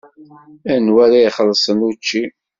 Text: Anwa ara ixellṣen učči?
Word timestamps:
Anwa 0.73 1.01
ara 1.05 1.17
ixellṣen 1.27 1.79
učči? 1.89 2.23